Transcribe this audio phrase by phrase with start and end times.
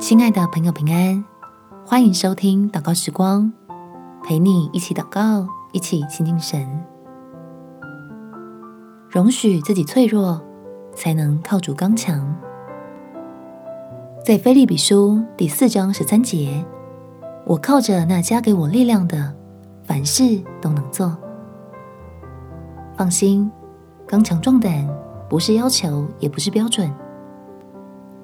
[0.00, 1.22] 亲爱的朋友，平安！
[1.84, 3.52] 欢迎收听祷告时光，
[4.24, 6.66] 陪你一起祷告，一起亲近神。
[9.10, 10.40] 容许自己脆弱，
[10.94, 12.34] 才能靠主刚强。
[14.24, 16.64] 在腓立比书第四章十三节，
[17.44, 19.34] 我靠着那加给我力量的，
[19.84, 21.14] 凡事都能做。
[22.96, 23.50] 放心，
[24.06, 24.88] 刚强壮胆
[25.28, 26.90] 不是要求，也不是标准。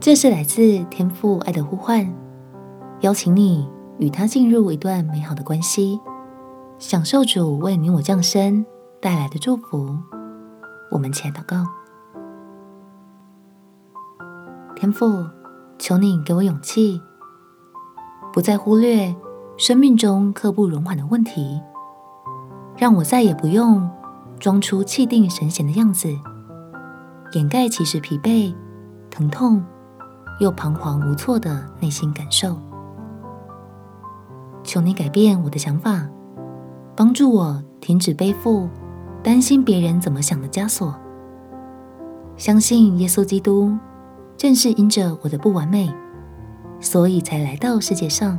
[0.07, 2.09] 这是来自天父爱的呼唤，
[3.01, 6.01] 邀请你与他进入一段美好的关系，
[6.79, 8.65] 享受主为你我降生
[9.01, 9.99] 带来的祝福。
[10.93, 11.57] 我们起来祷告，
[14.77, 15.27] 天父，
[15.77, 17.03] 求你给我勇气，
[18.33, 19.13] 不再忽略
[19.57, 21.61] 生命中刻不容缓的问题，
[22.77, 23.91] 让我再也不用
[24.39, 26.17] 装出气定神闲的样子，
[27.33, 28.55] 掩盖其实疲惫、
[29.11, 29.65] 疼痛。
[30.39, 32.57] 又彷徨无措的内心感受，
[34.63, 36.07] 求你改变我的想法，
[36.95, 38.69] 帮助我停止背负
[39.23, 40.95] 担心别人怎么想的枷锁，
[42.37, 43.77] 相信耶稣基督
[44.37, 45.91] 正是因着我的不完美，
[46.81, 48.39] 所以才来到世界上，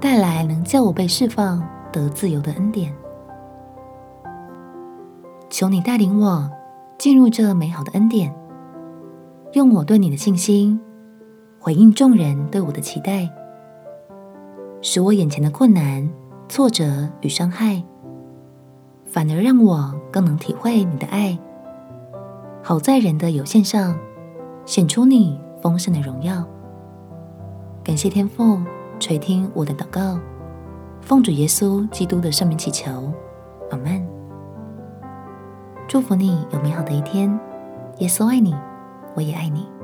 [0.00, 2.94] 带来能叫我被释放得自由的恩典。
[5.50, 6.50] 求你带领我
[6.96, 8.32] 进入这美好的恩典。
[9.52, 10.80] 用我对你的信心
[11.60, 13.28] 回应众人对我的期待，
[14.80, 16.08] 使我眼前的困难、
[16.48, 17.84] 挫折与伤害，
[19.04, 21.38] 反而让我更能体会你的爱，
[22.62, 23.94] 好在人的有限上
[24.64, 26.42] 显出你丰盛的荣耀。
[27.84, 28.58] 感谢天父
[28.98, 30.18] 垂听我的祷告，
[31.02, 33.12] 奉主耶稣基督的圣名祈求，
[33.70, 34.02] 阿门。
[35.86, 37.38] 祝福你有美好的一天，
[37.98, 38.54] 耶稣爱你。
[39.14, 39.81] 我也爱你。